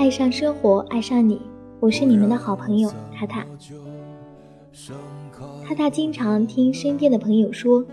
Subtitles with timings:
[0.00, 1.38] 爱上生活，爱上你，
[1.78, 3.44] 我是你们的好朋友塔塔。
[5.62, 7.84] 塔塔经常听身边的朋友说，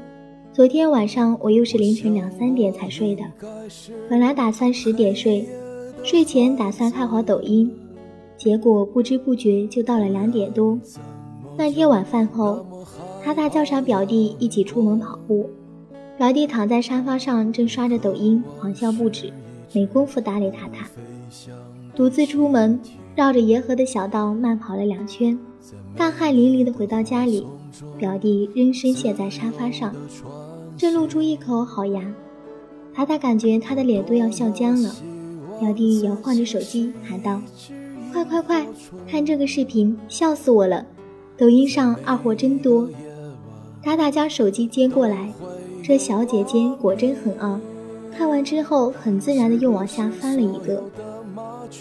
[0.54, 3.24] 昨天晚上我又是凌晨两三点才睡的。
[4.10, 5.46] 本来打算十点睡，
[6.02, 7.70] 睡前打算看会抖音，
[8.38, 10.80] 结果不知不觉就到了两点多。
[11.58, 12.66] 那天晚饭后，
[13.22, 15.50] 塔塔叫上表弟一起出门跑步。
[16.18, 19.30] 表弟躺在沙发上，正刷着抖音，狂笑不止，
[19.74, 20.88] 没工夫搭理塔塔。
[21.98, 22.80] 独自出门，
[23.16, 25.36] 绕着沿河的小道慢跑了两圈，
[25.96, 27.48] 大汗淋漓的回到家里，
[27.98, 29.92] 表弟仍深陷在沙发上，
[30.78, 32.14] 正露出一口好牙。
[32.94, 34.96] 塔塔感觉他的脸都要笑僵了。
[35.60, 37.42] 表弟摇晃着手机喊道
[38.14, 38.68] ：“快快快，
[39.10, 40.86] 看这个视频，笑死我了！
[41.36, 42.88] 抖音上二货真多。”
[43.82, 45.34] 塔塔将手机接过来。
[45.82, 47.60] 这小姐姐果真很二，
[48.16, 50.84] 看完之后很自然的又往下翻了一个。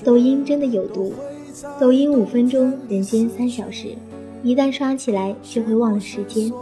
[0.04, 1.12] 抖音真的有毒，
[1.80, 3.88] 抖音五分钟，人间三小时，
[4.42, 6.52] 一旦刷起来就会忘了时间，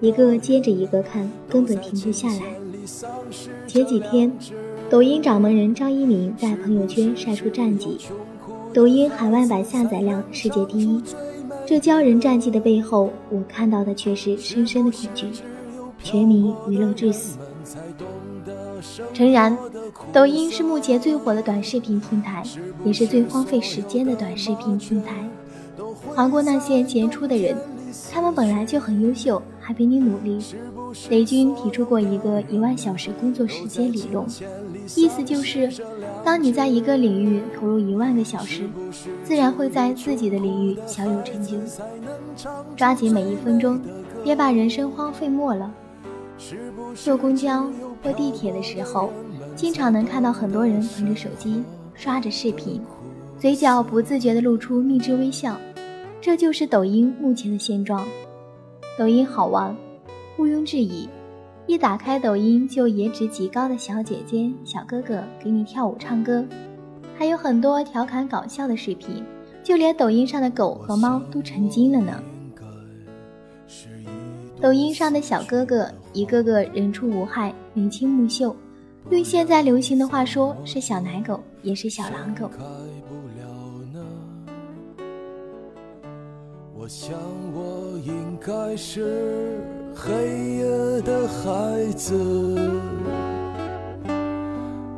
[0.00, 2.42] 一个接着一个看，根本停不下来。
[3.66, 4.32] 前几天，
[4.88, 7.98] 抖音掌门人张一鸣在朋友圈晒出战绩，
[8.72, 11.02] 抖音海外版下载量世界第一。
[11.66, 15.26] 这骄人战绩的背后，我看到的却是深深的恐惧。
[16.02, 17.38] 全民娱乐至死。
[19.12, 19.56] 诚然，
[20.12, 22.42] 抖音是目前最火的短视频平台，
[22.84, 25.14] 也是最荒废时间的短视频平台。
[26.14, 27.56] 划过那些杰出的人，
[28.12, 30.38] 他们本来就很优秀，还比你努力。
[31.10, 34.26] 雷军提出过一个一万小时工作时间理论，
[34.96, 35.70] 意思就是，
[36.24, 38.68] 当你在一个领域投入一万个小时，
[39.22, 41.56] 自然会在自己的领域小有成就。
[42.76, 43.80] 抓紧每一分钟，
[44.24, 45.72] 别把人生荒废没了。
[46.94, 47.68] 坐公交
[48.02, 49.10] 或地铁的时候，
[49.56, 51.62] 经常能看到很多人捧着手机
[51.94, 52.80] 刷着视频，
[53.38, 55.56] 嘴角不自觉地露出蜜汁微笑。
[56.20, 58.06] 这就是抖音目前的现状。
[58.98, 59.76] 抖音好玩，
[60.36, 61.08] 毋庸置疑。
[61.66, 66.44] 一打开抖音，就颜值极高的小姐姐、小哥哥给你跳舞唱歌，
[67.16, 69.22] 还有很多调侃搞笑的视频，
[69.62, 72.22] 就连抖音上的狗和猫都成精了呢。
[74.60, 75.88] 抖音上的小哥哥
[76.18, 78.52] 一个个人畜无害、眉清目秀，
[79.08, 82.50] 用现在流行的话说，是小奶狗，也是小狼狗。
[86.76, 87.12] 我想
[87.54, 89.60] 我应该是
[89.94, 90.12] 黑
[90.56, 92.12] 夜的孩子，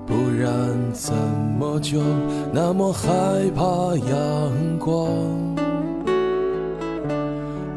[0.07, 1.15] 不然怎
[1.59, 2.01] 么就
[2.51, 3.11] 那么害
[3.55, 5.50] 怕阳光？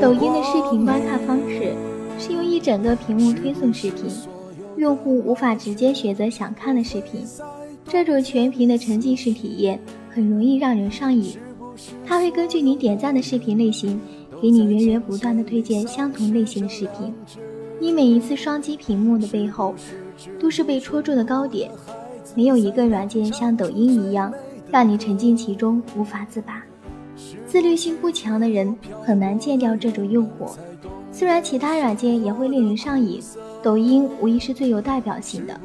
[0.00, 1.74] 抖音的视频观看方式
[2.18, 4.04] 是用一整个屏幕推送视频，
[4.78, 7.22] 用户无法直接选择想看的视频。
[7.84, 9.78] 这种全屏的沉浸式体验
[10.08, 11.36] 很容易让人上瘾。
[12.06, 14.00] 它会根据你点赞的视频类型，
[14.40, 17.12] 给你源源不断的推荐相同类型的视频。
[17.78, 19.74] 你每一次双击屏幕的背后，
[20.38, 21.70] 都是被戳中的高点。
[22.34, 24.32] 没有一个软件像抖音一样，
[24.70, 26.64] 让你沉浸其中无法自拔。
[27.50, 28.72] 自律性不强的人
[29.02, 30.52] 很难戒掉这种诱惑。
[31.10, 33.20] 虽然其他软件也会令人上瘾，
[33.60, 35.60] 抖音无疑是最有代表性的。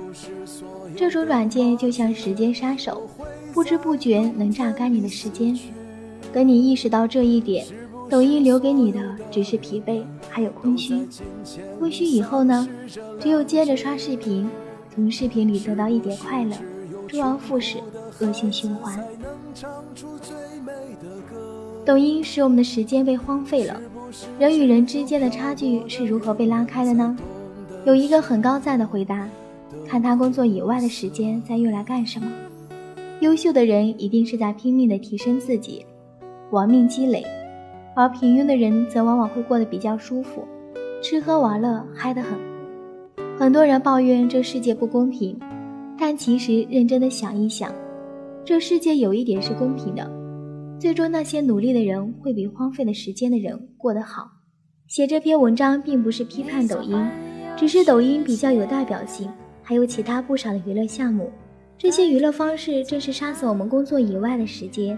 [0.96, 3.08] 这种软件就像时间杀手，
[3.54, 5.56] 不知不觉能榨干你的时间。
[6.34, 7.64] 等你意识到这一点，
[8.10, 9.00] 抖音留给你的
[9.30, 11.08] 只是疲惫，还有空虚。
[11.78, 12.68] 空虚以后呢？
[13.20, 14.50] 只有接着刷视频，
[14.96, 16.56] 从视频里得到一点快乐，
[17.08, 17.78] 周而复始，
[18.20, 19.00] 恶性循环。
[21.86, 23.80] 抖音使我们的时间被荒废了，
[24.40, 27.16] 人与人之间的差距是如何被拉开的呢？
[27.86, 29.30] 有一个很高赞的回答：
[29.88, 32.28] 看他工作以外的时间在用来干什么。
[33.20, 35.86] 优秀的人一定是在拼命的提升自己，
[36.50, 37.22] 玩命积累；
[37.96, 40.44] 而平庸的人则往往会过得比较舒服，
[41.04, 42.32] 吃喝玩乐嗨得很。
[43.38, 45.40] 很多人抱怨这世界不公平，
[46.00, 47.72] 但其实认真的想一想，
[48.44, 50.15] 这世界有一点是公平的。
[50.78, 54.30] 最终，那些努力的人会比荒废了时间的人过得好。
[54.88, 56.96] 写这篇文章并不是批判抖音，
[57.58, 59.32] 只是抖音比较有代表性，
[59.64, 61.32] 还有其他不少的娱乐项目。
[61.78, 64.98] 这些娱乐方式正是杀死我们工作以外的时间，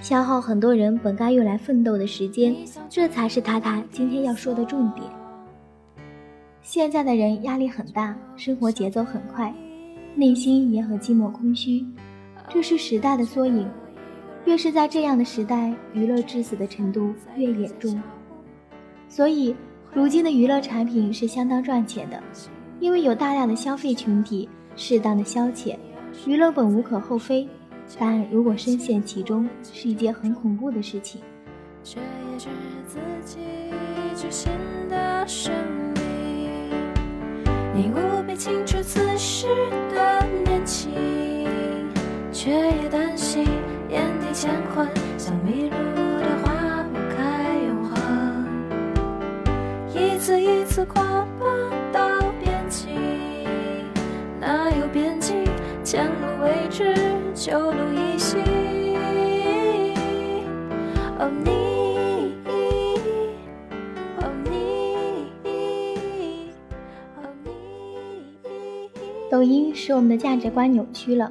[0.00, 2.54] 消耗很多人本该用来奋斗的时间。
[2.90, 5.06] 这才是塔塔今天要说的重点。
[6.60, 9.54] 现在的人压力很大，生活节奏很快，
[10.14, 11.84] 内心也很寂寞空虚，
[12.48, 13.66] 这是时代的缩影。
[14.44, 18.00] 越是在这样的时代，娱乐致死的程度越严重。
[19.08, 19.54] 所以，
[19.92, 22.22] 如今的娱乐产品是相当赚钱的，
[22.80, 25.76] 因为有大量的消费群体，适当的消遣
[26.26, 27.48] 娱乐本无可厚非，
[27.98, 31.20] 但如果深陷其中，是一件很恐怖的事情。
[31.84, 32.48] 却也是
[32.86, 33.38] 自己
[34.16, 34.52] 巨新
[34.88, 35.52] 的生
[35.94, 36.50] 命，
[37.74, 39.46] 你无比清楚此时
[39.92, 40.90] 的年轻，
[42.32, 43.44] 却也担心。
[43.92, 45.76] 眼底乾坤，像迷路
[46.18, 47.94] 的花不开永恒。
[49.94, 51.44] 一次一次跨不
[51.92, 52.88] 到边境，
[54.40, 55.44] 哪有边境？
[55.84, 56.10] 前路
[56.42, 56.94] 未知，
[57.34, 58.38] 旧路依稀。
[61.18, 61.50] 哦你，
[64.16, 64.54] 哦你，
[67.18, 67.50] 哦你。
[69.30, 71.30] 抖音使我们的价值观扭曲了。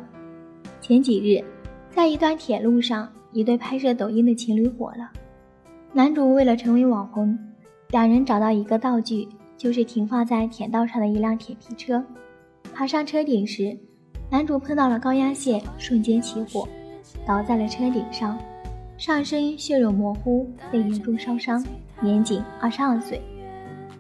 [0.80, 1.44] 前几日。
[1.94, 5.12] 在一段铁路上，一对拍摄抖音的情侣火了。
[5.92, 7.38] 男主为了成为网红，
[7.90, 9.28] 两人找到一个道具，
[9.58, 12.02] 就是停放在铁道上的一辆铁皮车。
[12.74, 13.78] 爬上车顶时，
[14.30, 16.66] 男主碰到了高压线，瞬间起火，
[17.28, 18.38] 倒在了车顶上，
[18.98, 21.62] 上身血肉模糊，被严重烧伤，
[22.00, 23.22] 年仅二十二岁。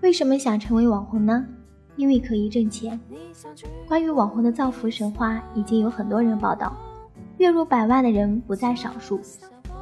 [0.01, 1.45] 为什么想成为网红呢？
[1.97, 2.97] 因为可以挣钱。
[3.85, 6.73] 关于网红的造福神话，已经有很多人报道。
[7.41, 9.19] 月入百万的人不在少数，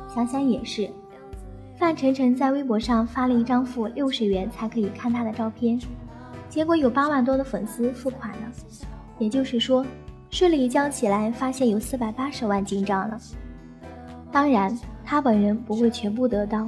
[0.08, 0.90] 想想也是。
[1.76, 5.78] 范丞丞在微博上发了一张付六十元才可以看他的照片，
[6.48, 8.38] 结果有八万多的粉丝付款了。
[9.18, 9.86] 也就是说，
[10.30, 13.20] 睡了一觉起来，发现有四百八十万进账了。
[14.32, 16.66] 当然，他本人不会全部得到，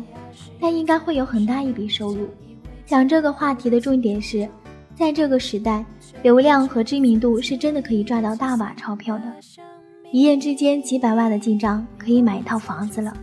[0.60, 2.28] 但应该会有很大一笔收入。
[2.86, 4.46] 讲这个话题的重点是，
[4.94, 5.86] 在这个时代，
[6.22, 9.24] 流量和知名度是真的可以赚到大把钞票的。
[10.12, 13.16] 一夜之间几百万的进账，可以买一套房子了，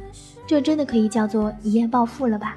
[0.47, 2.57] 这真的可以叫做一夜暴富了吧？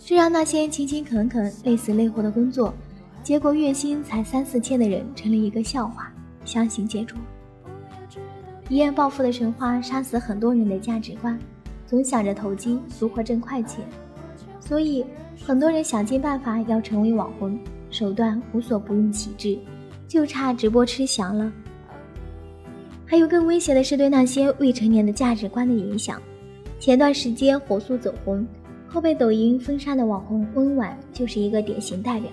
[0.00, 2.74] 这让那些勤勤恳恳、累死累活的工作，
[3.22, 6.12] 结果月薪才三四千的人成了一个笑话，
[6.44, 7.14] 相信接着。
[8.68, 11.38] 一夜暴富的神话杀死很多人的价值观，
[11.86, 13.84] 总想着投机如何挣快钱，
[14.58, 15.06] 所以
[15.46, 17.56] 很多人想尽办法要成为网红，
[17.92, 19.60] 手段无所不用其极，
[20.08, 21.52] 就差直播吃翔了。
[23.12, 26.18] 还有更危险的是对那些未成年的价值观的影响。
[26.80, 28.46] 前段时间火速走红，
[28.88, 32.30] 后被抖音封杀的网红温婉就是一个典型代表。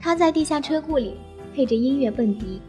[0.00, 1.14] 他在地下车库里
[1.54, 2.60] 配着音乐蹦迪，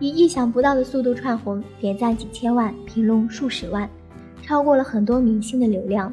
[0.00, 3.88] 以意想不到的速度窜红，点赞几千万，评论数十万，
[4.42, 6.12] 超过了很多明星的流量。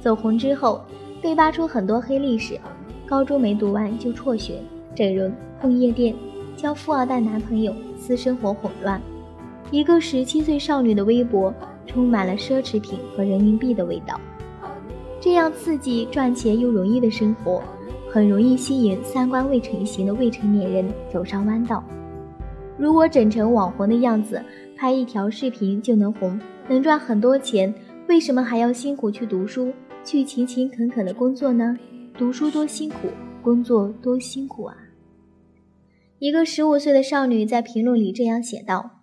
[0.00, 0.84] 走红之后，
[1.22, 2.58] 被扒出很多黑历史：
[3.06, 4.58] 高中没读完就辍学，
[4.96, 6.12] 整容、混夜店、
[6.56, 9.00] 交富二代男朋友，私生活混乱。
[9.72, 11.52] 一个十七岁少女的微博
[11.86, 14.20] 充满了奢侈品和人民币的味道，
[15.20, 17.62] 这样刺激、赚钱又容易的生活，
[18.08, 21.82] 很容易吸引三观未成型的未成年人走上弯道。
[22.78, 24.40] 如果整成网红的样子，
[24.76, 27.74] 拍一条视频就能红，能赚很多钱，
[28.08, 29.72] 为什么还要辛苦去读书，
[30.04, 31.76] 去勤勤恳恳的工作呢？
[32.16, 33.08] 读书多辛苦，
[33.42, 34.76] 工作多辛苦啊！
[36.18, 38.95] 一个十五岁的少女在评论里这样写道。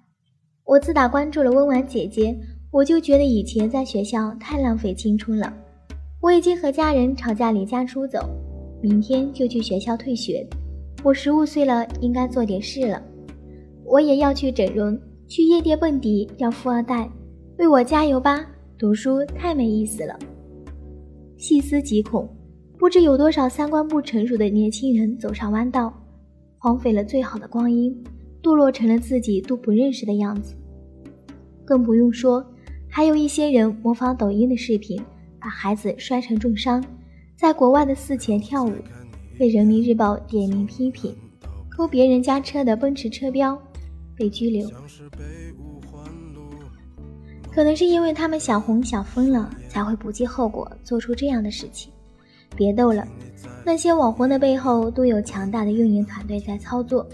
[0.66, 2.38] 我自打关注了温婉姐姐，
[2.72, 5.54] 我就觉得以前在学校太浪费青春了。
[6.22, 8.30] 我已经和家人吵架离家出走，
[8.82, 10.48] 明天就去学校退学。
[11.04, 13.02] 我十五岁了，应该做点事了。
[13.84, 17.12] 我也要去整容，去夜店蹦迪，要富二代。
[17.58, 18.46] 为我加油吧！
[18.78, 20.18] 读书太没意思了。
[21.38, 22.28] 细思极恐，
[22.80, 25.94] 不知有多少三观不成熟的年轻人走上弯道，
[26.58, 27.94] 荒废了最好的光阴。
[28.44, 30.54] 堕落成了自己都不认识的样子，
[31.64, 32.46] 更不用说
[32.90, 35.02] 还有一些人模仿抖音的视频，
[35.40, 36.84] 把孩子摔成重伤，
[37.38, 38.74] 在国外的寺前跳舞，
[39.40, 41.16] 被人民日报点名批评，
[41.72, 43.58] 偷别人家车的奔驰车标，
[44.18, 44.70] 被拘留。
[47.50, 51.94] 可能是因为他们想红想疯了，才会不计后果做出这样的事情。
[52.56, 53.08] 别逗了，
[53.66, 57.08] 那些网红的背后都有强大的运营团队在操作。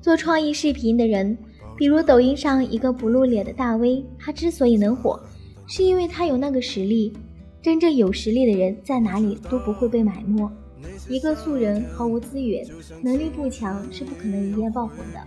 [0.00, 1.36] 做创意视频的人，
[1.76, 5.20] 比如抖音上一个不露脸的大 V，他之所以能火，
[5.66, 7.12] 是因为他有那个实力。
[7.62, 10.50] 真正有实力的人在哪里都不会被埋没，
[11.10, 12.66] 一个素人毫无资源，
[13.02, 15.20] 能力不强，是不可能一夜爆红的，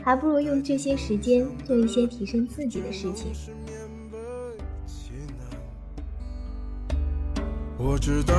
[0.00, 3.26] 还不如用这些时间做一些提升自己的事情。
[7.78, 8.34] 我知道，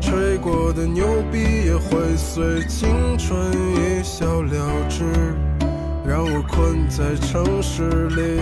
[0.00, 2.88] 吹过的牛逼也会随青
[3.18, 5.04] 春一笑了之，
[6.06, 8.40] 让我困在城市里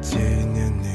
[0.00, 0.88] 纪念你。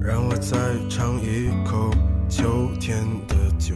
[0.00, 0.56] 让我再
[0.88, 1.90] 尝一口
[2.26, 3.74] 秋天的酒。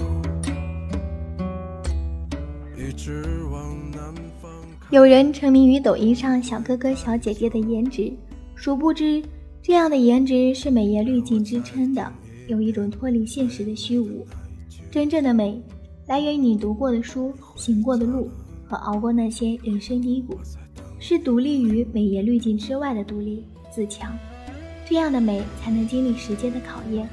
[2.79, 3.23] 一直
[3.53, 4.01] 往南
[4.41, 4.51] 方
[4.91, 8.11] 有人沉迷于抖音上小哥哥小姐姐的颜值，
[8.55, 9.23] 殊不知
[9.67, 12.13] 这样的颜值是美颜滤镜支撑的，
[12.47, 14.25] 有一种脱离现实的虚无。
[14.93, 15.61] 真正的美
[16.07, 18.31] 来源于你读过的书、行过的路
[18.65, 20.39] 和熬过那些人生低谷，
[21.01, 24.17] 是独立于美颜滤镜之外的独立自强。
[24.89, 27.09] 这样的美才能经历时间的考验，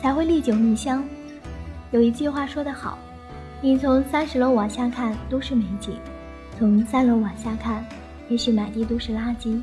[0.00, 1.04] 才会历久弥香。
[1.92, 2.98] 有一句话说得好
[3.62, 5.94] ：“你从三十楼往下看都是美景，
[6.58, 7.86] 从三楼往下看，
[8.28, 9.62] 也许满地都是垃圾。”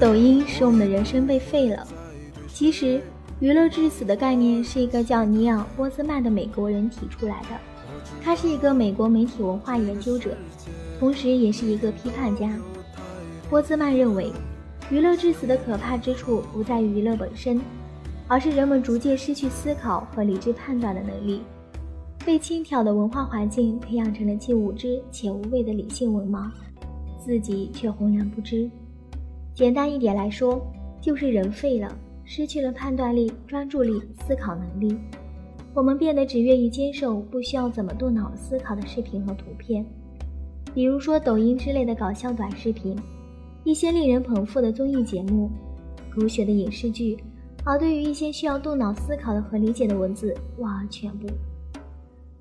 [0.00, 1.84] 抖音使我们的人生被废了。
[2.46, 3.02] 其实，
[3.40, 7.48] 娱乐至死的概念是一个叫尼尔·波兹曼的美国人提出来的。
[8.22, 10.36] 他是一个美国媒体文化研究者，
[11.00, 12.56] 同时也是一个批判家。
[13.50, 14.32] 波兹曼认为，
[14.88, 17.60] 娱乐至死的可怕之处不在于娱乐本身，
[18.28, 21.42] 而是人们逐渐失去思考和理智判断的能力。
[22.24, 26.48] 被轻佻的文化环境培养成了既无知且无畏的理性文盲，
[27.18, 28.70] 自己却浑然不知。
[29.58, 30.64] 简单一点来说，
[31.00, 31.92] 就是人废了，
[32.24, 34.96] 失去了判断力、专注力、思考能力。
[35.74, 39.84] 我们变得只愿意接受不需要怎么动脑思考的视频和图片，
[40.72, 42.96] 比如说抖音之类的搞笑短视频，
[43.64, 45.50] 一些令人捧腹的综艺节目，
[46.14, 47.18] 狗血的影视剧，
[47.64, 51.26] 而对于一些需要动脑思考的和理解的文字，望而却步。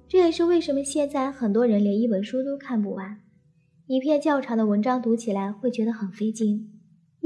[0.08, 3.18] 这也是为什么现在很多人连一本书都看不完，
[3.88, 6.77] 一篇较长的文章读起来会觉得很费劲，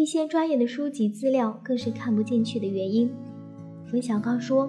[0.02, 3.08] 一些专业的书籍资料更是看不进去的原因。
[3.86, 4.68] 冯小刚说：“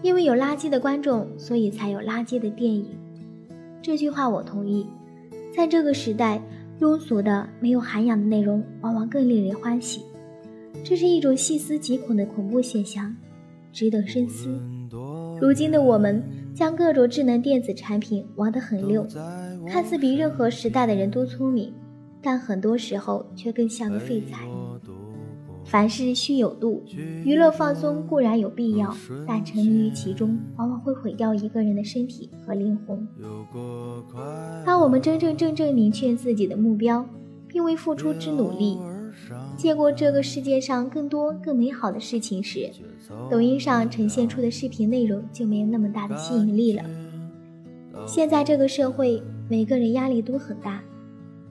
[0.00, 2.86] 因为有垃圾的观众，所以才有垃圾的电影。”
[3.82, 4.86] 这句话我同意。
[5.54, 6.40] 在这个时代，
[6.80, 10.00] 庸俗的、没有涵养的内容往往更令人欢喜，
[10.82, 13.14] 这是一种细思极恐的恐怖现象，
[13.74, 14.58] 值得深思。
[15.38, 16.24] 如今的我们。
[16.56, 19.06] 将各种智能电子产品玩得很溜，
[19.68, 21.70] 看似比任何时代的人都聪明，
[22.26, 24.48] 但很多时候却更像个废材。
[25.64, 26.82] 凡事需有度，
[27.24, 28.92] 娱乐放松固然有必要，
[29.28, 33.06] 但沉迷于其中，往往会毁掉一个人的身体和灵魂。
[34.64, 37.08] 当我们真真正正明确自己的目标，
[37.46, 38.76] 并为付出之努力。
[39.56, 42.68] 见过这个世界上更多更美好的事情时，
[43.30, 46.82] 抖音上呈现出的视频内容就没有那么大的吸引力了。
[48.04, 50.82] 现在这个社会，每个人压力都很大，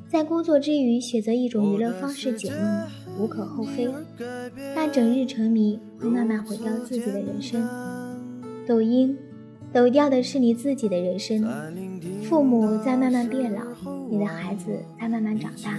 [0.07, 2.87] 在工作之余选择一种娱乐方式解闷，
[3.19, 3.89] 无可厚非。
[4.75, 7.67] 但整日沉迷会慢慢毁掉自己的人生。
[8.67, 9.17] 抖音
[9.73, 11.43] 抖掉的是你自己的人生。
[12.23, 13.61] 父母在慢慢变老，
[14.09, 15.77] 你的孩子在慢慢长大。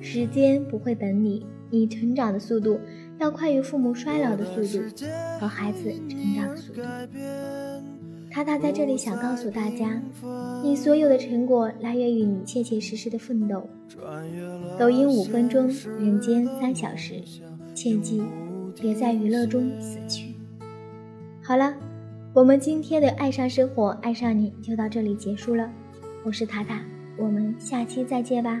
[0.00, 2.78] 时间不会等你，你成长的速度
[3.18, 4.84] 要快于父母衰老的速度
[5.40, 6.82] 和孩子成长的速度。
[8.34, 10.02] 塔塔在这里想告诉大家，
[10.60, 13.64] 你所有的成果来源于你切切实实的奋斗。
[14.76, 15.68] 抖音五分钟，
[16.00, 17.22] 人间三小时，
[17.76, 18.24] 切记
[18.74, 20.34] 别在娱乐中死去。
[21.44, 21.72] 好了，
[22.32, 25.70] 我们今天的爱上生活，爱上你就到这里结束了。
[26.24, 26.82] 我是塔塔，
[27.16, 28.60] 我们下期再见吧。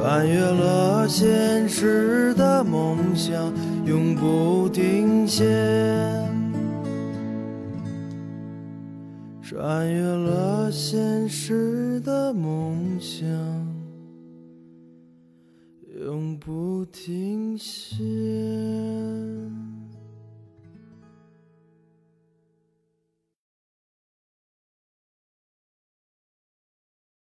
[0.00, 3.52] 穿越了现实的梦想，
[3.84, 5.44] 永不停歇。
[9.42, 13.28] 穿越了现实的梦想，
[16.02, 18.02] 永不停歇。